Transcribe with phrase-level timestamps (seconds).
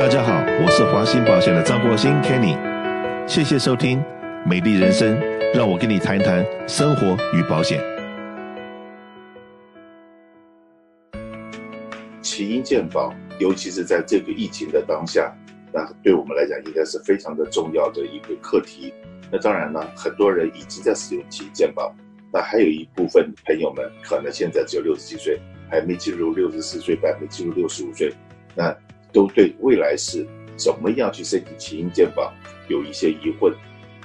[0.00, 2.56] 大家好，我是华兴保险的张国兴 Kenny，
[3.28, 3.98] 谢谢收听
[4.48, 5.14] 《美丽人生》，
[5.54, 7.78] 让我跟你谈一谈生活与保险。
[12.22, 15.30] 起因健保，尤其是在这个疫情的当下，
[15.70, 18.94] 那对我们来讲应该是非常的重要的一个课题。
[19.30, 21.94] 那当然呢，很多人已经在使用起因健保，
[22.32, 25.38] 那还有一部分朋友们可能现在只有六十几岁，
[25.70, 28.10] 还没进入六十四岁，还没进入六十五岁，
[28.54, 28.74] 那
[29.12, 32.32] 都对未来是怎么样去申请起因健保
[32.68, 33.52] 有一些疑问，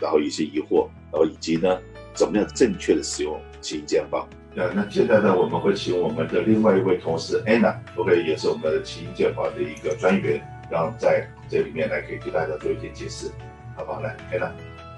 [0.02, 1.78] 然后一些疑惑，然后以及呢，
[2.14, 4.28] 怎么样正确的使用起因健保。
[4.54, 10.41] 那那现在呢，我们会请我们的另外一位同事 Anna，OK，也是我们的起因健保的一个专员，
[10.72, 13.30] 然后在这里面来可以给大家做一些解释，
[13.76, 14.00] 好不好？
[14.00, 14.50] 来，Anna。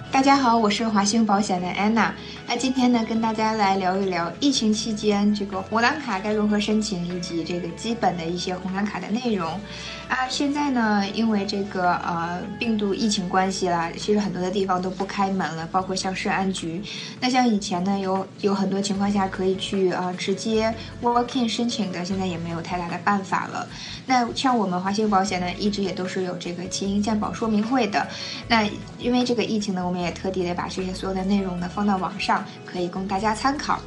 [0.10, 2.16] 大家好，我是华兴保险的安娜。
[2.48, 9.60] 那今天呢，跟大家来聊一聊疫情期间这个红蓝卡该如何申请，以及这个基本的一些红蓝卡的内容。
[10.08, 16.82] 啊，现在呢，因为这个呃病毒疫情关系啦，其实很多的地方都不开门了，包括像市安局。
[17.20, 23.68] 那像以前呢，有有很多情况下可以去啊、呃、直接 walk in 申请的，现在也没有太大的办法了。
[24.06, 28.08] 那像我们华兴保险呢，一直也都是有这个起因健保说明会的。
[28.48, 28.66] 那
[28.98, 32.46] 因为这个疫情呢，我们也特地的把这些所有的内容呢放到网上，
[32.78, 33.80] 可以供大家参考。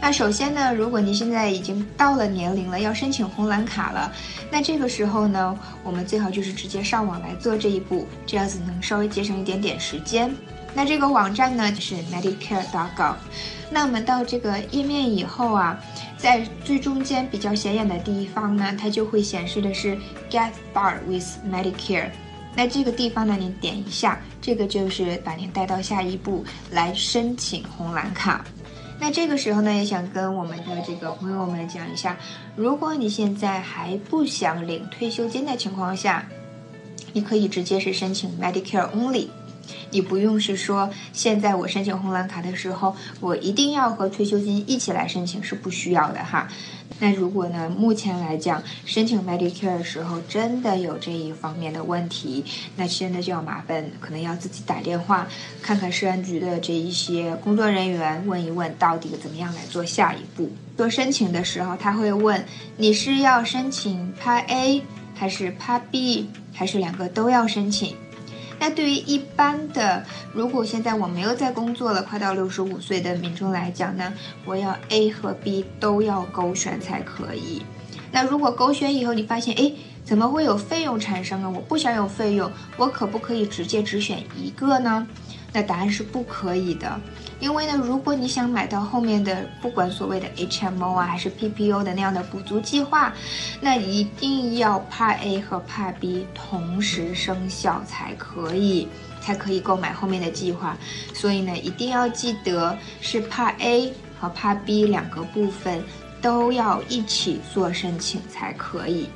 [0.00, 4.12] 那首先呢，如果您现在已经到了年龄了，要申请红蓝卡了，
[4.52, 10.32] 那这个时候呢，我们最好就是直接上网来做这一步，这样子能稍微节省一点点时间。
[10.74, 13.16] 那这个网站呢，就是 Medicare.gov。
[13.68, 15.76] 那我们到这个页面以后啊，
[16.16, 19.98] 在最中间比较显眼的地方呢，它就会显示的是
[20.30, 22.10] Get Started with Medicare。
[22.56, 28.44] 那这个地方呢，你点一下，这个就是把您带到下一步来申请红蓝卡。
[28.98, 32.16] 那这个时候呢，也想跟我们的这个朋友们讲一下，
[32.56, 36.26] 如果你现在还不想领退休金的情况下，
[37.12, 39.28] 你可以直接是申请 Medicare Only，
[39.90, 46.48] 你不用是说现在我申请红蓝卡的时候，我一定要和退休金一起来申请，是不需要的哈。
[46.98, 52.42] 那如果呢，目前来讲，申请 Medicare 的时候真的有这一方面的问题，
[52.76, 55.26] 那现在就要麻烦，可能要自己打电话
[55.60, 60.50] 看看社安局的这一些工作人员，问一问到底怎么样来做下一步。
[60.76, 62.42] 做申请的时候，他会问
[62.78, 64.82] 你是要申请 Part A
[65.14, 67.94] 还是 Part B，还是两个都要申请？
[68.58, 74.12] 那对于一般的，如果现在我没有在工作了，快到六十五岁的民众来讲呢，
[74.44, 77.62] 我要 A 和 B 都要勾选才可以。
[78.10, 79.72] 那如果勾选以后，你发现，哎，
[80.04, 81.50] 怎么会有费用产生啊？
[81.50, 85.06] 我不想有费用，我可不可以直接只选一个呢？
[85.56, 87.00] 那答案是不可以的。
[87.40, 93.10] 因为呢，如果你想买到后面的，不管所谓的 HMO 啊，还是 PPO 的那样的补足计划，
[93.58, 98.86] 那一定要 Part A 和 Part B 同时生效才可以，
[99.22, 100.76] 才可以购买后面的计划。
[101.14, 105.82] 所以呢，一定要记得是 Part A 和 Part B 两个部分
[106.20, 109.08] 都要一起做申请才可以。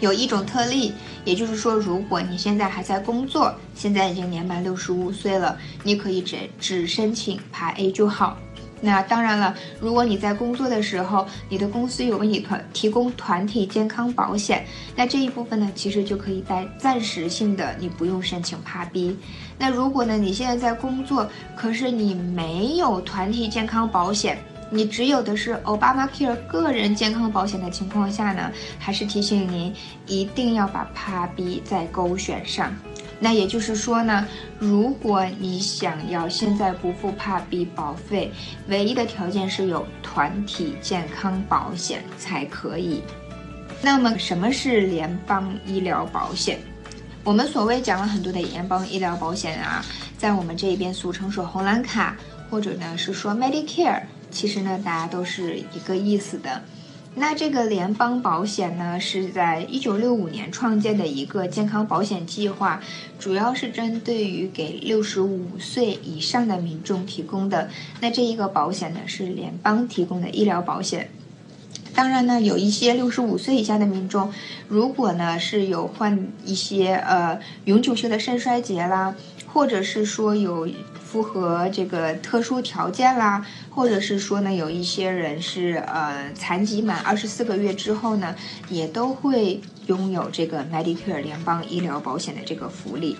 [0.00, 8.36] 有一种特例，也就是说，如果你现在还在工作，现在已经年满六十五岁了，你可以只只申请 PA 就好。
[8.80, 14.64] 那当然了，如果你在工作的时候，你的公司有为你团提供团体健康保险，
[14.94, 19.18] 那这一部分呢，其实就可以带暂时性的，你不用申请 PA B。
[19.58, 24.38] 那如果呢，你现在在工作，可是你没有团体健康保险。
[24.70, 29.74] 你只有的是 Obamacare 个人健康保险的情况下呢，还是提醒您
[30.06, 32.74] 一定要把 Part B 再勾选上。
[33.20, 34.26] 那也就是说呢，
[34.58, 38.30] 如果你想要现在不付 Part B 保费，
[38.68, 43.02] 唯一的条件是有团体健康保险才可以。
[43.80, 46.60] 那么什么是联邦医疗保险？
[47.24, 49.84] 我们所谓讲了很多的联邦医疗保险啊，
[50.16, 52.16] 在我们这边俗称说红蓝卡，
[52.48, 54.02] 或者呢是说 Medicare。
[54.30, 56.62] 其实呢，大家都是一个意思的。
[57.14, 62.80] 那这个联邦保险呢，是在一九六五年创建的一个健康保险计划，
[63.18, 67.70] 主要是针对于给六十五岁以上的民众提供的。
[68.00, 71.10] 那这一个保险呢，是联邦提供的医疗保险。
[71.92, 74.32] 当然呢，有一些六十五岁以下的民众，
[74.68, 79.16] 如果呢是有患一些呃永久性的肾衰竭啦，
[79.58, 80.68] 或者是说有。
[81.08, 88.36] 符合这个特殊条件啦，或者是说呢，有一些人是呃残疾满二十四个月之后呢，
[88.68, 93.16] 也都会拥有这个 Medicare 联邦医疗保险的这个福利。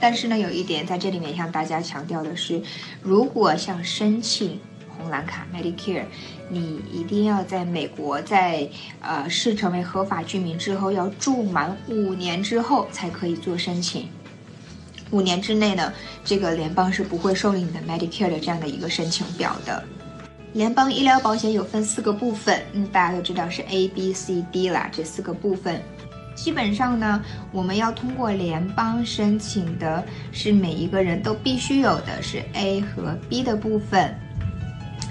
[0.00, 2.60] 但是呢，有一点在这里面向大家强调的是，
[3.02, 4.58] 如果想申请
[4.98, 6.06] 红蓝卡 Medicare，
[6.48, 8.68] 你一定要在美国在
[9.00, 14.08] 呃是成为合法居民之后，要住满五年之后才可以做申请。
[15.10, 15.92] 五年之内呢，
[16.24, 19.82] 这个联邦是不会受理你的 Medicare 的这样的一个申请表的。
[20.54, 25.80] 联邦医疗保险有分四个部分，嗯，大家都知道是 A、B、C、D 啦，这四个部分。
[26.34, 34.14] 基本上呢，我们要通过联邦申请的是每一个人都必须有的是 A 和 B 的部分。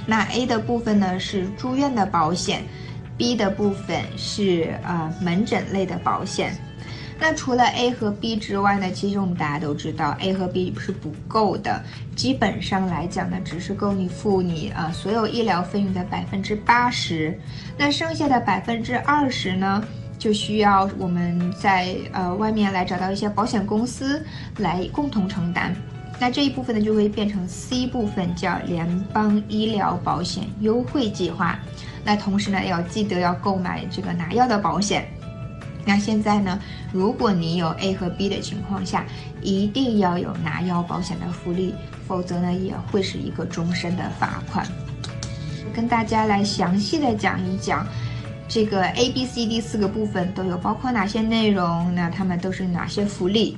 [0.06, 2.64] 那 A 的部分呢是住院的保险
[3.18, 6.56] ，B 的部分是呃门诊类的保险。
[7.20, 11.84] 那除了 A 和 B 之外呢，其实我们大家都知道 A 和 B 是不够的，
[12.16, 17.38] 基本上来讲呢，只是够你付你啊、呃、所有医疗费用的百分之八十，
[17.78, 19.84] 那剩下的百分之二十呢？
[20.20, 24.26] 就需要我们在呃外面来找到一些保险公司
[24.58, 25.76] 来共同承担，
[26.20, 31.60] 那这一部分呢就会变成 C 部分，叫联邦医疗保险优惠计划。
[32.04, 35.08] 那同时呢要记得要购买这个拿药的保险。
[35.88, 36.60] 那现在呢，
[36.92, 39.06] 如果你有 A 和 B 的情况下，
[39.42, 41.74] 一定要有拿药保险的福利，
[42.06, 44.68] 否则呢也会是一个终身的罚款。
[45.74, 47.88] 跟大家来详细的讲一讲。
[48.50, 51.94] 这个 A、B、C、D 四个部分都有包括哪些内容？
[51.94, 53.58] 那他们都是哪些福利？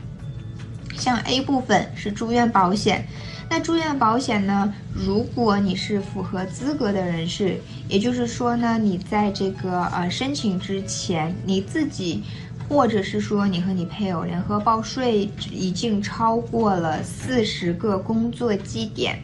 [0.96, 3.08] 像 A 部分是住院保险，
[3.50, 12.24] 那住院保险呢，如果你是符合资格的人士，也就是说呢，你在这个呃申请之前，你自己
[12.68, 19.18] 或者是说你和你配偶联合报税已经超过了四十个工作基点。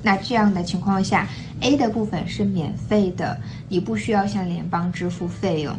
[0.00, 1.28] 那这样的情况下
[1.60, 3.36] ，A 的部分是免费的，
[3.68, 5.76] 你不需要向联邦支付费用。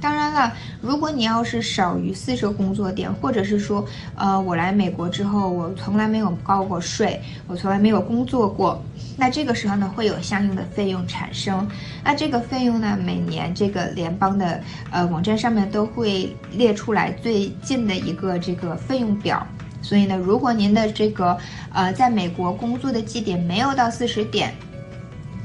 [0.00, 3.84] 当然了，如果你要是少于四十个工作点，或者是说，
[4.16, 8.82] 呃，我来美国之后，我从来没有交过税，我从来没有工作过，
[9.16, 11.68] 那这个时候呢，会有相应的费用产生。
[12.02, 14.60] 那这个费用呢，每年这个联邦的
[14.90, 19.46] 呃网站上面都会列出来最近的一个这个费用表。
[19.82, 21.36] 所以呢，如果您的这个
[21.72, 24.54] 呃在美国工作的基点没有到四十点，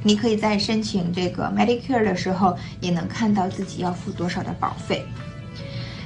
[0.06, 5.04] 你可以在申请这个 Medicare 的时候，也能看到自己要付多少的保费。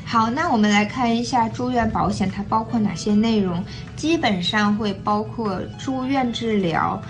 [0.06, 3.62] 好，那我们来看一下住院保险，它包括哪些内容？
[3.98, 7.02] 基本上会包括住院治疗、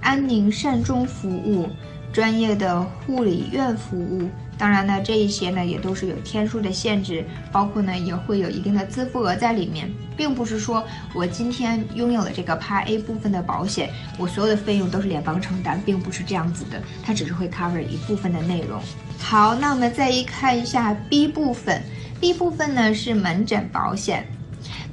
[0.00, 1.70] 安宁善终服务、
[2.12, 4.28] 专业的护理院服务。
[4.62, 18.80] 当然呢，这一些呢也都是有天数的限制，包括呢也会有一定的自付额在里面，并不是说我今天拥有了这个 Part A 部分的保险，我所有的费用都是联邦承担，并不是这样子的，它只是会 cover 一部分的内容。
[19.18, 21.82] 好，那我们再一看一下 B 部分
[22.20, 24.24] ，B 部分呢是门诊保险。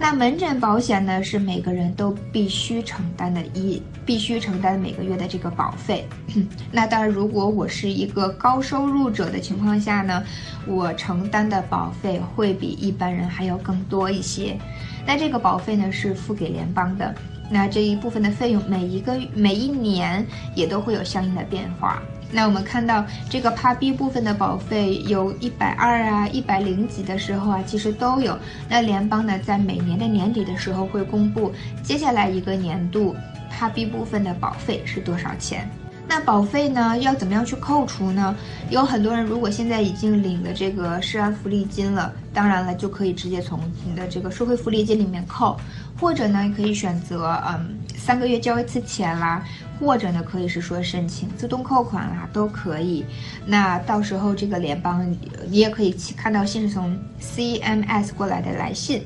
[0.02, 6.08] 那门诊保险呢，是每个人都必须承担的一必须承担每个月的这个保费。
[6.72, 10.24] 那当然，如果我是一个高收入者的情况下呢，
[10.66, 14.58] 我承担的保费会比一般人还要更多一些。
[15.06, 17.14] 那这个保费呢，是付给联邦的。
[17.52, 20.26] 那这一部分的费用，每一个每一年
[20.56, 22.02] 也都会有相应的变化。
[22.32, 28.38] 那我们看到这个 PA B 部分的保费有一百二啊，一百零几的时候啊，其实都有。
[28.70, 33.16] 那联邦呢，在每年的年底的时候会公布接下来一个年度
[33.52, 35.68] PA B 部分的保费是多少钱。
[36.10, 38.36] 那保费呢，要怎么样去扣除呢？
[38.72, 45.56] 有很多人如果现在已经领了这个社安福利金了，当然了，就可以直接从你的这个社会福利金里面扣，
[46.00, 49.46] 或者呢，可以选择嗯三个月交一次钱啦。
[49.80, 53.06] 或者呢，可以是说申请自动扣款啦，都可以。
[53.46, 55.10] 那到时候这个联邦，
[55.48, 59.04] 你也可以看到信是从 CMS 过来的来信，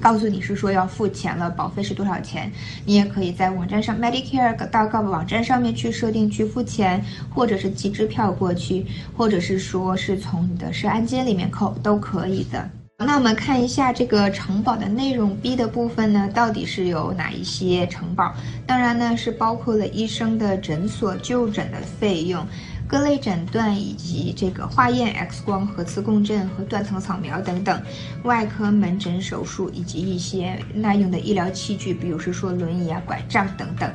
[0.00, 2.50] 告诉你是说要付钱了，保费是多少钱。
[2.84, 8.86] 你也可以在网站上 Medicare 到个网站上面去设定去付钱，或者是寄支票过去，
[9.16, 12.68] 或者是说是从你的社安金里面扣，都可以的。
[13.00, 18.34] 那我们看一下这个承保的内容，B 的部分呢，到底是有哪一些承保？
[18.66, 22.44] 当然呢，是包括了医生的诊所就诊的费用。
[22.88, 27.82] 各类诊断以及这个化验、X 光、核磁共振和断层扫描等等，
[28.22, 33.92] 外科门诊手术以及一些耐用的医疗器具，比如是说轮椅啊、拐杖等等。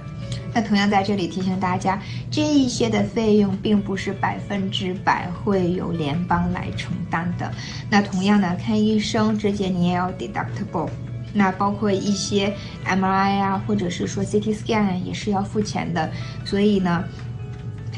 [0.53, 7.51] 那同样在这里提醒大家，这一些的费用并不是百分之百会由联邦来承担的。
[7.89, 10.87] 那同样呢，看医生之前你也要 deductible，
[11.33, 12.53] 那包括一些
[12.85, 16.11] MRI 啊，或者是说 CT scan 也是要付钱的。
[16.45, 17.03] 所以呢。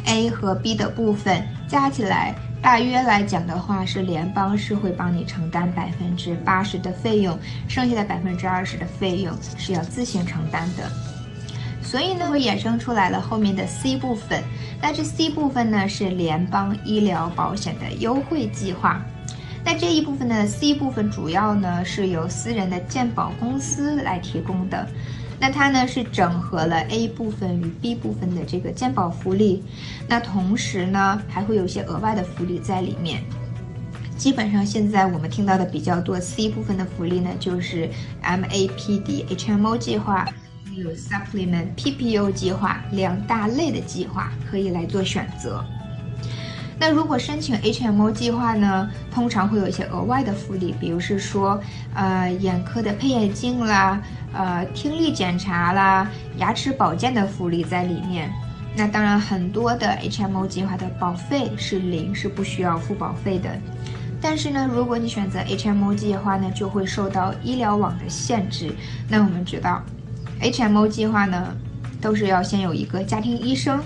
[0.06, 10.90] A 和 B 的部分加起来，大约来讲的话，是联邦是会帮你承担百分之八十的费用，剩下的百分之二十的费用是要自行承担的。
[11.82, 14.44] 所以呢，会衍生出来了后面的 C 部分。
[14.82, 19.00] 那这 C 部分呢，是联邦医疗保险的优惠计划。
[19.64, 24.88] 那这一部分的 C 部分主要呢是由私人的健保公司来提供的。
[25.40, 29.64] 那它呢是整合了 A 部分与 B 部分的这个健保福利。
[30.08, 33.24] 那同时呢还会有一些额外的福利在里面。
[34.18, 37.90] 基本上现在我们听到的比较多 C 部分的福利呢，就是
[38.24, 40.26] MAPD HMO 计划。
[40.76, 45.66] 有 Supplement PPO 计划两大类的计划可以来做选择。
[46.78, 51.60] 那如果申请 HMO 计划呢，通常会有一些额外的福利，比如是说，
[51.94, 54.02] 呃，眼科的配眼镜啦，
[54.34, 58.30] 呃，听力检查啦，牙齿保健的福利在里面。
[58.76, 63.50] 那当然，很多的 HMO 计划的保费是零，是不需要付保费的。
[64.22, 68.76] 但是呢，如果你选择 HMO 计划呢，就会受到医疗网的限制。
[69.08, 69.82] 那我们知道。
[70.42, 71.56] HMO 计划呢，
[72.02, 73.82] 都是要先有一个家庭医生，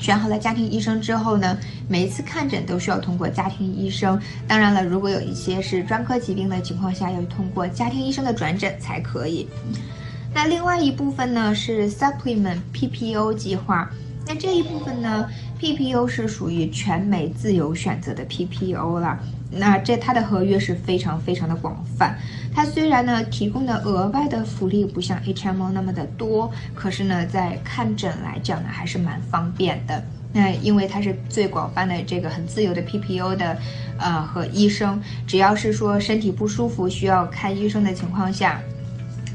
[0.00, 4.18] 选好了家庭医生之后呢，每一次看诊都需要通过家庭医生。
[4.48, 9.46] 当然了，如果有一些是专科疾病的情况下，要通过家庭医生的转诊才可以。
[10.34, 13.90] 那另外一部分呢是 Supplement PPO 计划，
[14.26, 15.28] 那这一部分呢
[15.60, 19.18] ，PPO 是属于全美自由选择的 PPO 了。
[19.50, 22.16] 那这它的合约是非常非常的广泛，
[22.54, 30.02] 它虽然呢提供的额外的福利不像 HMO 那么的多，可是呢在看诊来讲呢还是蛮方便的。
[30.32, 33.58] 那因为它是最广泛的这个很自由的 PPO 的，
[33.98, 38.60] 呃和医生，只要是说身体不舒服需要看医生的情况下，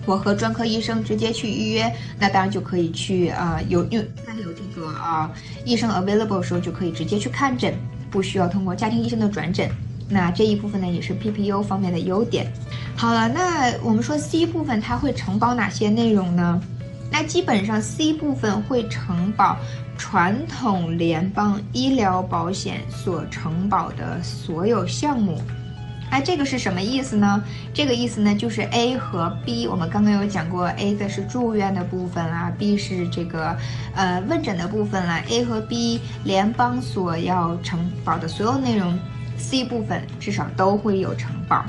[0.05, 5.29] 我和专科医生直接去预约，那当然就可以去啊、有有在有这个啊、
[5.65, 7.73] 医生 available 的时候就可以直接去看诊，
[8.09, 9.69] 不需要通过家庭医生的转诊。
[10.07, 12.51] 那这一部分呢，也是 PPU 方面的优点。
[12.95, 16.61] 好了，那我们说 C 部分它会承保哪些内容呢？
[17.11, 19.57] 那基本上 C 部分会承保
[19.97, 25.41] 传统联邦医疗保险所承保的所有项目。
[26.11, 27.43] 那这个是什么意思呢？
[27.73, 33.57] 这个意思呢，就是 A 和 B，我们刚刚有讲过，A 的是住院的部分啦，B 是这个
[33.95, 35.21] 呃问诊的部分啦。
[35.29, 38.97] A 和 B 联邦所要承保的所有内容。
[39.37, 41.65] C 部分至少都会有承保，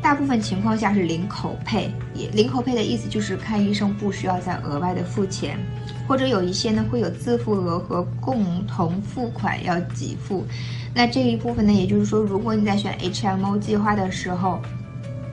[0.00, 1.90] 大部分情况下是零口配。
[2.14, 5.58] 也零口配的意思就是看医生不需要再额外的付钱，
[6.06, 10.46] 或者有一些呢会有自付额和共同付款要给付。
[10.94, 14.60] 那这一部分呢，也就是说，如果你在选 HMO 计划的时候，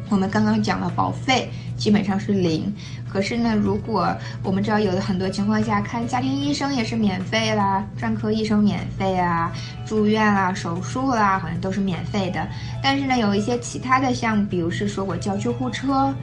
[0.09, 1.49] 我们刚刚讲了保费
[1.79, 2.71] 基本上是零，
[3.11, 9.51] 可是呢，如果我们知道有的很多情况下看家庭医生也是免费啦，专科医生免费啊，
[9.85, 12.45] 住院啦、手术啦，好像都是免费的。
[12.83, 16.13] 但是呢，有一些其他的项目，比如是说我叫救护车，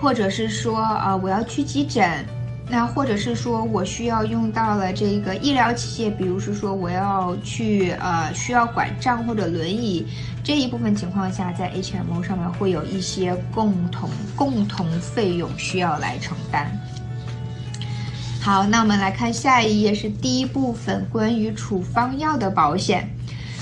[0.00, 2.24] 或者是说呃我要去急诊。
[2.72, 10.06] 那或者是说我需要用到了这个医疗器械，比如是说我要去呃需要拐杖或者轮椅，
[10.42, 16.72] 这一部分情况下，在 HMO 上面会有一些共同共同费用需要来承担。
[18.40, 23.06] 好，那我们来看下一页是第一部分关于处方药的保险。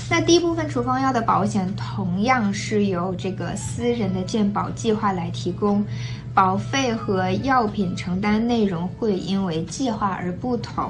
[0.09, 5.85] 那第一部分处方药的保险同样是由这个私人的健保计划来提供。
[6.33, 10.89] 保费和药品承担内容会因为计划而不同，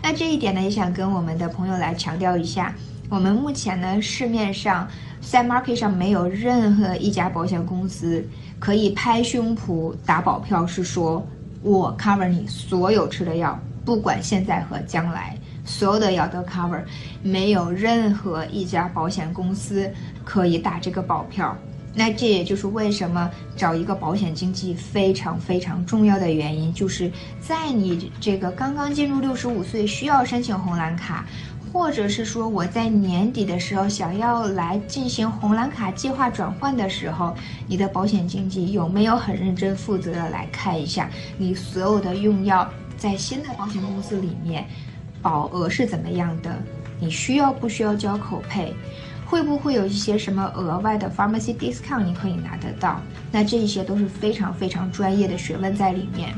[0.00, 2.72] 那这一点呢，也想跟我们的朋友来强调一下。
[3.10, 4.86] 我们目前呢，市面上
[5.20, 8.24] 在 market 上没有任何一家保险公司
[8.60, 11.26] 可以拍胸脯打保票，是说
[11.62, 16.82] 我 cover 你所有吃的药，不管现在和将来，所有的药都 cover，
[17.20, 19.90] 没有任何一家保险公司
[20.24, 21.56] 可以打这个保票。
[21.94, 31.26] 那这也就是为什么找一个保险经纪非常非常重要的原因，就是在你这个刚刚进入六十五岁需要申请红蓝卡，
[31.72, 37.34] 或者是说我在年底的时候想要来进行红蓝卡计划转换的时候，
[37.66, 44.64] 你的保险经纪有没有很认真负责的来看一下你所有的用药在新的保险公司里面
[45.20, 46.56] 保额是怎么样的？
[47.00, 48.74] 你需要不需要交口配？
[49.28, 52.98] 会不会有一些什么额外的 pharmacy discount 你可以拿得到？
[53.30, 56.34] 那这一些都是非常非常专业的学问在里面。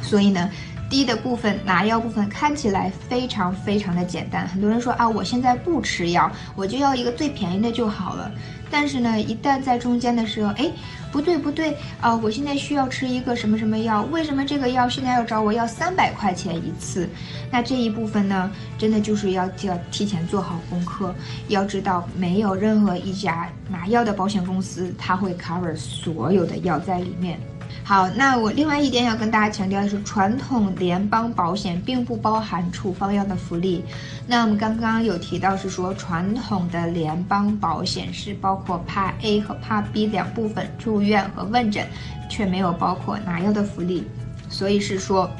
[0.00, 0.48] 所以呢，
[0.88, 4.46] 低的部分拿药部分看起来非常非常的简单。
[4.46, 8.30] 很多人说啊，我现在不吃药，我就要一个最便宜的就好了。
[8.70, 10.70] 但是呢，一旦在中间的时候，哎，
[11.14, 14.02] 不对不对啊，呃，我现在需要吃一个什么什么药？
[14.10, 17.08] 为什么这个药现在要找我要三百块钱一次？
[17.52, 21.14] 那这一部分呢，真的就是要要提前做好功课，
[21.46, 27.38] 要知道没有任何一家拿药的保险公司它会 cover 所有的药在里面。
[27.86, 33.84] 好，那我另外一点要跟大家强调的是，传统联邦保险并不包含处方药的福利。
[34.26, 41.86] 那我们刚刚有提到是说，传统的联邦保险是包括 Part A 和 Part B 两部分，住院和问诊，
[42.30, 44.08] 却没有包括拿药的福利。
[44.48, 45.30] 所以是说，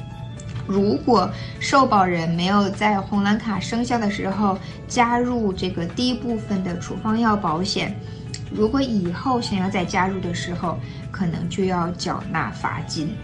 [0.67, 7.97] 如果受保人没有在红蓝卡生效的时候加入这个第一部分的处方药保险，
[8.55, 10.79] 如果以后想要再加入的时候，
[11.11, 13.15] 可能就要缴纳罚金。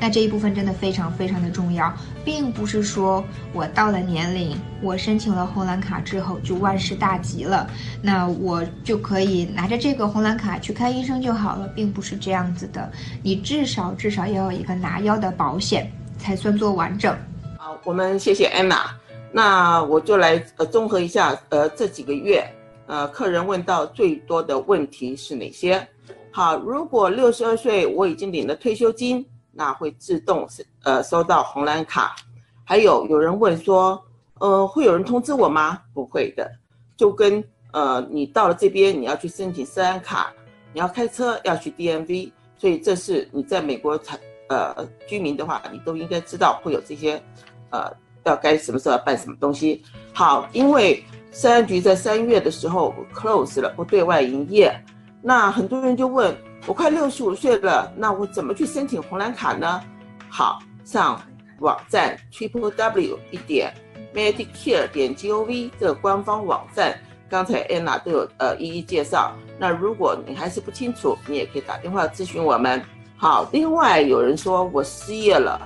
[0.00, 1.92] 那这一部分真的非常非常的重要，
[2.24, 7.66] 并不是说我到了年龄，我申请了红蓝卡之后就万事大吉了，
[8.02, 12.90] 那我就可以拿着这个红蓝卡去看医生就好了，并不是这样子的。
[13.22, 17.16] 你至少至少要有一个拿药的保险，才算做完整。
[17.56, 18.90] 好，我们谢谢安娜。
[19.32, 22.44] 那我就来呃综合一下呃这几个月
[22.86, 25.86] 呃客人问到最多的问题是哪些？
[26.30, 29.24] 好，如果六十二岁我已经领了退休金。
[29.56, 30.44] 那会自动
[30.82, 32.16] 呃收到红蓝卡，
[32.64, 34.04] 还有有人问说，
[34.40, 35.80] 呃会有人通知我吗？
[35.92, 36.50] 不会的，
[36.96, 40.32] 就跟呃你到了这边你要去申请色安卡，
[40.72, 44.74] 你要开车要去 DMV，所以这是你在美国产呃
[45.06, 47.22] 居民的话，你都应该知道会有这些
[47.70, 47.88] 呃
[48.24, 49.82] 要该什么时候要办什么东西。
[50.12, 54.74] 好，因为三局在三月的时候 close 了，不对外营业，
[55.22, 56.36] 那很多人就问。
[56.66, 59.82] 我快六十五岁了，那我怎么去申请红蓝卡呢？
[60.30, 61.20] 好，上
[61.58, 63.70] 网站 triple w 一点
[64.14, 69.36] medicare 点 gov 这个官方网站，刚才安娜都有呃一一介绍。
[69.58, 72.82] 那如果你还是不清楚，你也可以打电话咨询我们。
[73.18, 75.60] 好，另外有人说我失业了，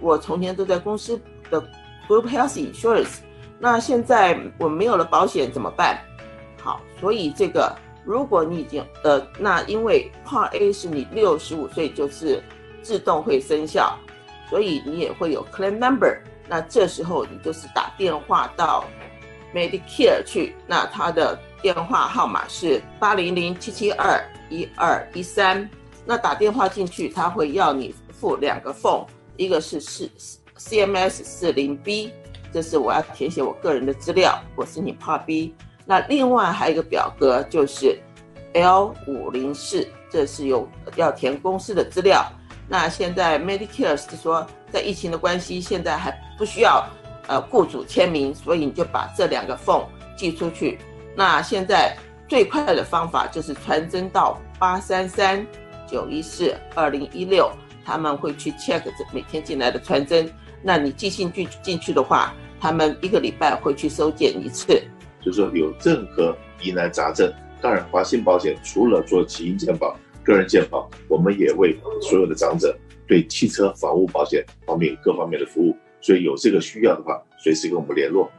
[0.00, 1.18] 我从前都在公司
[1.50, 1.64] 的
[2.08, 3.18] group health insurance，
[3.58, 5.98] 那现在我没有了保险怎么办？
[6.60, 7.74] 好，所以这个。
[8.04, 12.42] 如果你已经呃，那因为 Part A 是你六十五岁就是
[12.82, 13.96] 自动会生效，
[14.50, 16.18] 所以你也会有 Claim Number。
[16.48, 18.86] 那这时候你就是打电话到
[19.54, 25.70] Medicare 去，那他的电话号码是八零零七七二一二一三。
[26.04, 30.10] 那打电话进去，他会要你付两个 phone，一个是四
[30.62, 32.12] CMS 四零 B，
[32.52, 35.54] 这是我要填写我个人的资料，我申请 Part B。
[35.84, 37.98] 那另外还有一个表格，就是
[38.54, 42.24] L 五零四，这是有要填公司的资料。
[42.68, 46.86] 那现在 Medicare 是说，在疫情的关系，现在还不需要
[47.26, 49.84] 呃雇主签名，所以你就把这两个缝
[50.16, 50.78] 寄出去。
[51.16, 51.94] 那现在
[52.28, 55.44] 最快的方法就是传真到八三三
[55.86, 57.50] 九一四二零一六，
[57.84, 60.32] 他们会去 check 这每天进来的传真。
[60.62, 64.80] 那你寄信进进去的话，他们一个礼拜会去收件一次。
[65.20, 75.76] 就是说有任何疑难杂症，当然华信保险除了做基因健保、个人健保，我们也为所有的长者对汽车、房屋保险方面各方面的服务。
[76.00, 78.30] 所以有这个需要的话，随时跟我们联络。